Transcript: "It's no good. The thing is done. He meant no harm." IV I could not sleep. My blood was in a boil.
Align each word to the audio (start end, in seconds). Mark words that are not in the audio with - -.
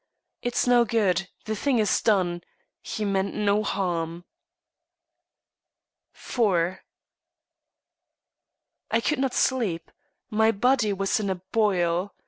"It's 0.41 0.65
no 0.65 0.83
good. 0.83 1.29
The 1.45 1.55
thing 1.55 1.77
is 1.77 2.01
done. 2.01 2.41
He 2.81 3.05
meant 3.05 3.35
no 3.35 3.61
harm." 3.61 4.25
IV 6.15 6.79
I 8.89 8.99
could 8.99 9.19
not 9.19 9.35
sleep. 9.35 9.91
My 10.31 10.51
blood 10.51 10.83
was 10.93 11.19
in 11.19 11.29
a 11.29 11.35
boil. 11.35 12.15